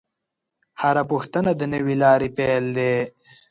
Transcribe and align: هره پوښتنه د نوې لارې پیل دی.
هره 0.81 1.03
پوښتنه 1.11 1.51
د 1.55 1.61
نوې 1.73 1.95
لارې 2.03 2.29
پیل 2.37 2.65
دی. 2.77 2.93